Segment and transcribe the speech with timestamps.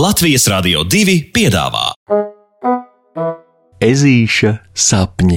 [0.00, 1.90] Latvijas Rādio 2 piedāvā
[3.84, 5.36] Ezīša sapņi.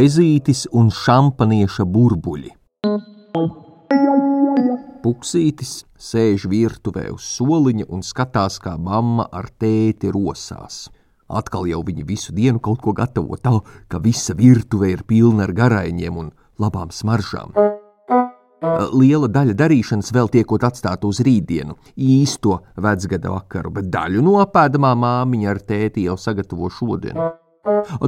[0.00, 2.54] Ezītis un šampanieša burbuļi.
[5.00, 10.90] Puksītis sēž virtuvē uz soliņa un skatās, kā mamma ar tēti rosās.
[11.30, 13.54] Atkal jau viņi visu dienu kaut ko gatavo tā,
[13.88, 16.28] ka visa virtuve ir pilna ar garaiņiem un
[16.60, 17.54] labām smaržām.
[18.92, 24.92] Liela daļa darīšanas vēl tiekot atstāta uz rītdienu, īsto vecgada vakaru, bet daļu no apēdamā
[25.00, 27.16] māmiņa ar tēti jau sagatavo šodien.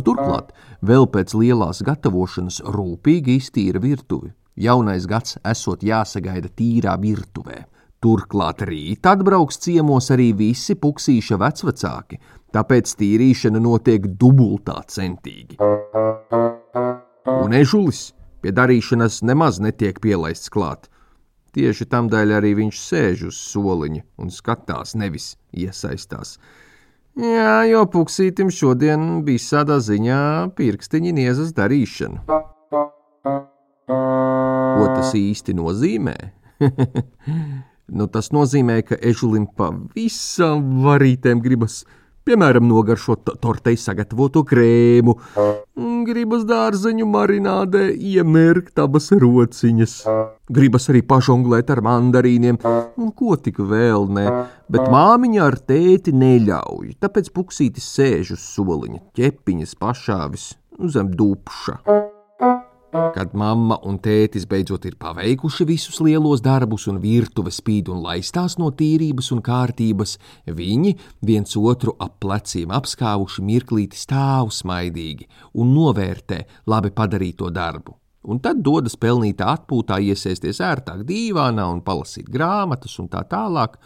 [0.04, 0.52] Turklāt,
[0.84, 4.34] vēl pēc lielās gatavošanas rūpīgi iztīra virtuvi.
[4.56, 7.64] Jaunais gads esot jāsagaida tīrā virtuvē.
[8.02, 12.18] Turklāt rīt atbrauks ciemos arī visi puksīša vecvecāki,
[12.52, 15.56] tāpēc tīrīšana notiek dubultā centīgi.
[17.32, 18.10] Un ežulis
[18.42, 20.90] pie darīšanas nemaz netiek pielaists klāt.
[21.54, 26.38] Tieši tam dēļ arī viņš sēž uz soliņa un skatās, nevis iesaistās.
[27.16, 30.22] Jā, jo puksītim šodien bija tādā ziņā
[30.56, 32.24] pirkstiņa niezas darīšana.
[34.82, 36.16] Ko tas īsti nozīmē?
[37.96, 41.82] nu, tas nozīmē, ka ežulim pavisam varītēm gribas
[42.26, 45.16] piemēram, nogaršot tortei sagatavoto krēmu,
[46.06, 49.96] gribas dārzeņu marinādē iemērkt abas rociņas,
[50.52, 54.26] gribas arī pažonglēt ar mandarīniem, un ko tik vēl ne,
[54.72, 60.50] bet māmiņa ar tēti neļauj, tāpēc puksītis sēž uz soliņa, ķepiņas pašāvis
[60.92, 61.78] zem dupša.
[63.22, 68.56] Kad mamma un tētis beidzot ir paveikuši visus lielos darbus, un virtuve spīd un laistās
[68.58, 70.16] no tīrības un kārtības,
[70.50, 70.96] viņi
[71.28, 77.94] viens otru ap pleciem apskāvuši mirklīti stāv smaidīgi un novērtē labi padarīto darbu.
[78.26, 83.78] Un tad dodas pelnītā atpūtā iesēsties ērtāk dīvānā un palasīt grāmatas un tā tālāk.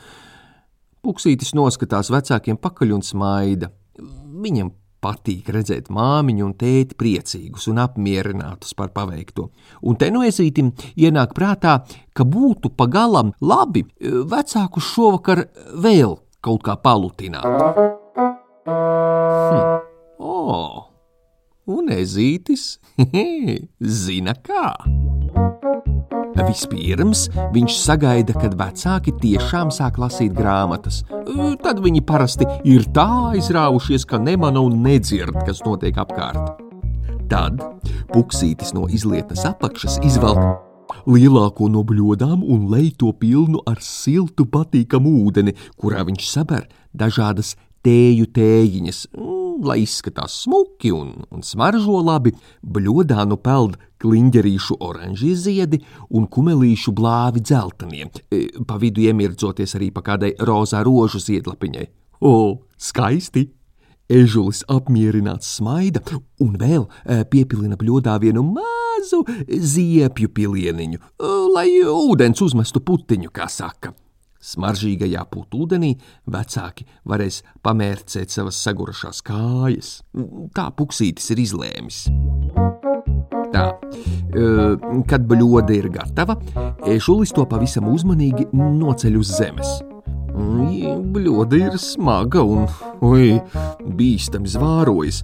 [1.05, 3.69] Puksītis noskatās vecākiem pakaļ un smaida.
[4.01, 4.73] Viņam
[5.07, 9.51] patīk redzēt māmiņu un tēti priecīgus un apmierinātus par paveikto.
[9.87, 11.79] Un te no ezītim ienāk prātā,
[12.17, 15.47] ka būtu pagalam labi e, vecākus šovakar
[15.87, 17.47] vēl kaut kā palutināt.
[18.67, 19.63] Hm.
[20.23, 20.87] Oh,
[21.71, 22.77] un ezītis
[24.03, 24.71] zina kā.
[26.37, 31.03] Vispirms viņš sagaida, kad vecāki tiešām sāk lasīt grāmatas.
[31.63, 36.61] Tad viņi parasti ir tā aizrāvušies, ka nemana un nedzird, kas notiek apkārt.
[37.33, 37.59] Tad
[38.13, 40.63] puksītis no izlietnes apakšas izvelk
[41.07, 47.55] lielāko no bļodām un lej to pilnu ar siltu, patīkamu ūdeni, kurā viņš saber dažādas
[47.87, 49.03] tēju tējiņas,
[49.65, 55.81] lai izskatās smuki un, un smaržo labi, bļodā nu peld kliņģerīšu oranžie ziedi
[56.15, 61.87] un kumelīšu blāvi dzelteniem, e, pa vidu iemirdzoties arī pa kādai rozā rožu ziedlapiņai.
[62.21, 63.51] O, skaisti!
[64.07, 65.99] Ežulis apmierināts smaida
[66.39, 73.51] un vēl e, piepilina bļodā vienu mazu ziepju pilieniņu, e, lai ūdens uzmestu putiņu, kā
[73.51, 73.97] saka.
[74.47, 75.97] Smaržīgajā putūdenī
[76.31, 79.97] vecāki varēs pamērcēt savas sagurušās kājas.
[80.55, 82.05] Tā puksītis ir izlēmis.
[83.51, 83.67] Tā,
[85.11, 86.37] kad bļoda ir gatava,
[86.87, 89.77] ešulis to pavisam uzmanīgi noceļ uz zemes.
[90.37, 92.67] Bļoda ir smaga un
[93.07, 93.39] oi,
[93.97, 95.23] bīstami zvārojas,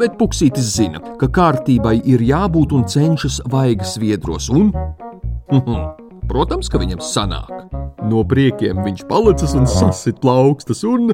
[0.00, 4.72] bet puksītis zina, ka kārtībai ir jābūt un cenšas vaigas viedros un...
[6.26, 7.65] Protams, ka viņam sanāk.
[8.06, 11.10] No priekiem viņš palicis un sasit plaukstas un.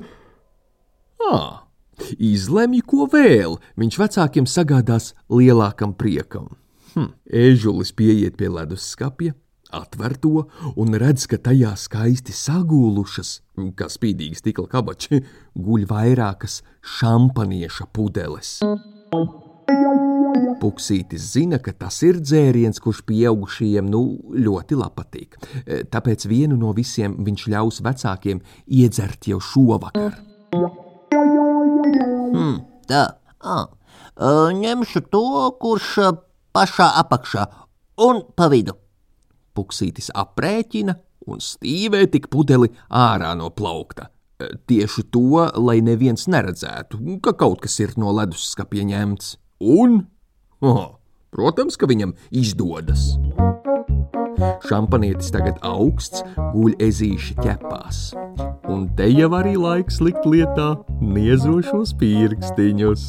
[1.22, 1.62] Ah,
[2.18, 6.50] izlemj, ko vēl viņš vecākiem sagādās lielākam priekam.
[6.92, 7.14] Hm.
[7.24, 9.32] Ežulis pieiet pie leduskapja,
[9.72, 10.44] atver to
[10.76, 13.38] un redz, ka tajā skaisti sagūlušas,
[13.78, 15.22] kā spīdīgi stikla kabači,
[15.56, 16.60] guļ vairākas
[16.98, 18.58] šampanieša pudeles.
[20.62, 24.02] Puksītis zina, ka tas ir dzēriens, kurš pieaugušajiem nu
[24.32, 25.36] ļoti patīk.
[25.66, 30.18] E, tāpēc vienu no visiem viņš ļaus vecākiem iedzert jau šovakar.
[32.32, 33.02] Hmm, tā,
[33.42, 33.66] ah,
[34.54, 35.24] ņemšu to,
[35.60, 35.98] kurš
[36.52, 37.46] pašā apakšā
[38.06, 38.76] un pa vidu.
[39.52, 40.96] Puksītis aprēķina
[41.28, 44.08] un stīvē tik pudeli ārā no plaukta.
[44.66, 49.36] Tieši to, lai neviens neredzētu, ka kaut kas ir no leduskapja ņemts.
[49.62, 50.00] Un
[50.62, 50.94] Oh,
[51.34, 53.16] protams, ka viņam izdodas.
[54.62, 56.22] Šampanietis tagad augsts,
[56.54, 58.12] guļ ezīši ķepās.
[58.70, 60.68] Un te jau arī laiks likt lietā
[61.02, 63.06] niezošos pirkstiņus.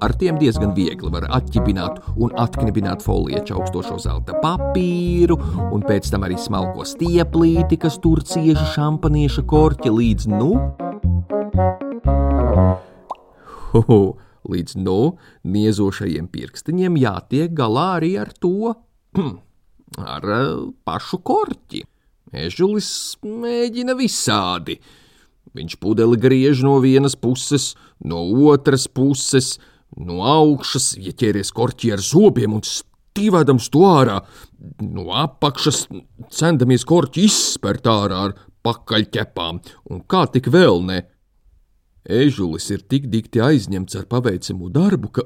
[0.00, 5.36] Ar tiem diezgan viegli var atķibināt un atknibināt folieču augstošo zelta papīru,
[5.76, 10.54] un pēc tam arī smalko stieplīti, kas tur cieši šampanieša korķi līdz nu.
[13.74, 14.00] Hoho,
[14.48, 18.74] līdz nu niezošajiem pirkstiņiem jātiek galā arī ar to,
[20.16, 20.28] ar
[20.86, 21.84] pašu korķi.
[22.30, 22.90] Ežulis
[23.26, 24.78] mēģina visādi.
[25.56, 27.72] Viņš pudeli griež no vienas puses,
[28.06, 28.22] no
[28.52, 29.56] otras puses,
[29.98, 34.20] no augšas, ja ķeries korķi ar zobiem un stīvēdams to ārā,
[34.84, 35.88] no apakšas
[36.30, 39.58] cendamies korķi izspērt ārā ar pakaļķepām,
[39.90, 41.00] un kā tik vēl ne.
[42.08, 45.24] Ežulis ir tik dikti aizņemts ar paveicamo darbu, ka,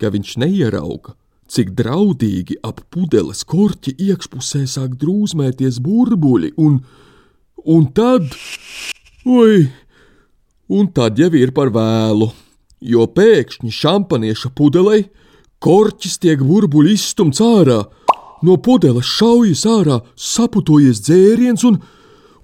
[0.00, 1.14] ka viņš neierauga,
[1.50, 6.80] cik draudīgi ap pudeles korķi iekšpusē sāk drūzmēties burbuļi, un,
[7.66, 8.30] un tad,
[9.26, 9.66] oi,
[10.70, 12.30] un tad jau ir par vēlu
[12.80, 15.04] jo pēkšņi šampanieša pudelei
[15.60, 17.82] korķis tiek burbuļi izstumts ārā,
[18.40, 21.80] no pudeles šaujas ārā saputojies dzēriens un,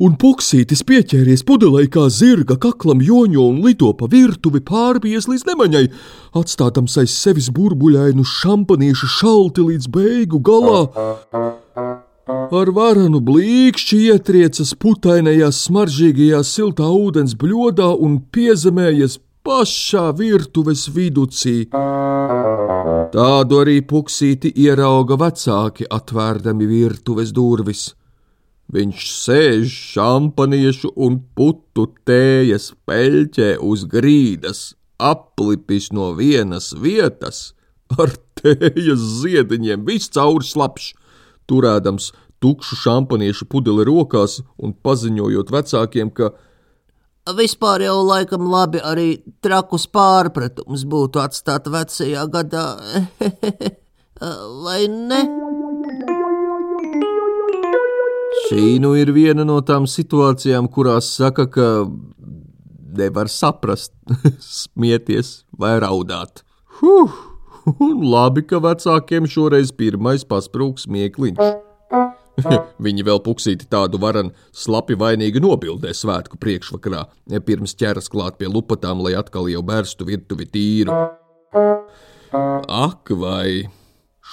[0.02, 5.84] un puksītis pieķēries pudelei kā zirga kaklam joņo un lido pa virtuvi pārbies līdz nemaņai,
[6.40, 10.82] atstādams aiz sevis burbuļainu šampanieša šalti līdz beigu galā.
[12.26, 21.68] Ar varanu blīkšķi ietriecas putainajā smaržīgajā siltā ūdens bļodā un piezemējies pašā virtuves viducī.
[23.14, 27.86] Tādu arī puksīti ierauga vecāki, atvērdami virtuves durvis.
[28.74, 37.52] Viņš sēž šampaniešu un putu tējas peļķē uz grīdas, aplipis no vienas vietas,
[37.94, 40.94] ar tējas ziediņiem viscaur slapš,
[41.46, 42.10] turēdams
[42.42, 46.34] tukšu šampaniešu pudeli rokās un paziņojot vecākiem, ka
[47.26, 49.06] Vispār jau laikam labi arī
[49.42, 52.66] trakus pārpratums būtu atstāt vecajā gadā,
[54.62, 55.24] vai ne?
[58.46, 61.68] Šī nu ir viena no tām situācijām, kurās saka, ka
[62.96, 63.94] nevar saprast,
[64.38, 66.44] smieties vai raudāt.
[66.78, 67.14] Huh,
[67.74, 71.54] un labi, ka vecākiem šoreiz pirmais pasprūks smiekliņš.
[72.86, 77.06] Viņi vēl puksīti tādu varan slapi vainīgi nobildē svētku priekšvakarā,
[77.48, 80.94] pirms ķeras klāt pie lupatām, lai atkal jau bērstu virtuvi tīru.
[82.66, 83.66] Ak, vai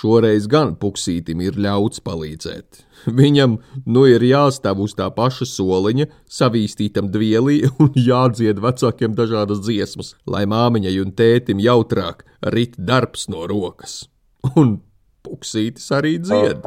[0.04, 2.84] šoreiz gan puksītim ir ļauts palīdzēt.
[3.20, 3.58] Viņam
[3.88, 6.10] nu ir jāstāv uz tā paša soliņa,
[6.40, 13.48] savīstītam dvielī un jādzied vecākiem dažādas dziesmas, lai māmiņai un tētim jautrāk rit darbs no
[13.50, 14.04] rokas.
[14.60, 14.82] Un
[15.24, 16.66] puksītis arī dzied.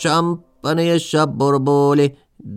[0.00, 2.08] Šampanieša burbuļi,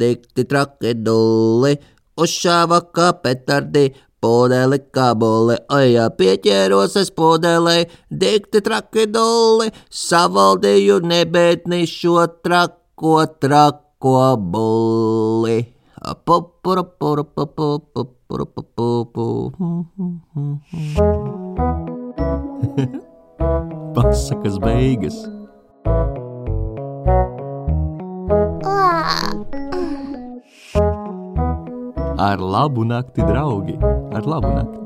[0.01, 1.75] dikti traki dulli,
[2.17, 3.91] uzšāva kā petardi,
[4.21, 7.87] podeli kā bulli, ojā pieķēros es podelei,
[8.23, 15.59] dikti traki dulli, savaldīju nebētni šo trako, trako bulli.
[16.25, 19.53] Pupura, pura, pupura, pupura, pupura.
[23.95, 25.17] Pasakas beigas.
[32.21, 34.00] Ar labu nakti, draugi!
[34.11, 34.80] Ar labu nakti!